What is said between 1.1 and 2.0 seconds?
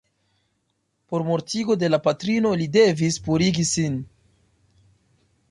mortigo de la